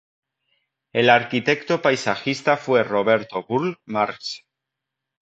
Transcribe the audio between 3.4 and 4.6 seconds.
Burle Marx.